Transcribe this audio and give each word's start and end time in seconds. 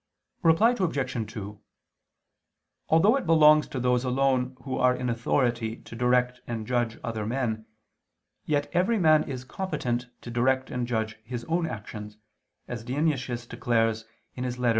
Reply 0.41 0.71
Obj. 0.71 1.31
2: 1.31 1.61
Although 2.89 3.15
it 3.17 3.27
belongs 3.27 3.67
to 3.67 3.79
those 3.79 4.03
alone 4.03 4.57
who 4.63 4.75
are 4.79 4.95
in 4.95 5.11
authority 5.11 5.75
to 5.75 5.95
direct 5.95 6.41
and 6.47 6.65
judge 6.65 6.97
other 7.03 7.23
men, 7.23 7.67
yet 8.43 8.67
every 8.73 8.97
man 8.97 9.23
is 9.29 9.43
competent 9.43 10.07
to 10.21 10.31
direct 10.31 10.71
and 10.71 10.87
judge 10.87 11.19
his 11.23 11.45
own 11.45 11.67
actions, 11.67 12.17
as 12.67 12.83
Dionysius 12.83 13.45
declares 13.45 14.05
(Ep. 14.35 14.55